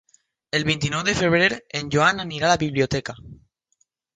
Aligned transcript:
El 0.59 0.63
vint-i-nou 0.69 1.03
de 1.09 1.13
febrer 1.19 1.51
en 1.81 1.93
Joan 1.97 2.25
anirà 2.27 2.51
a 2.51 2.55
la 2.55 2.63
biblioteca. 2.67 3.17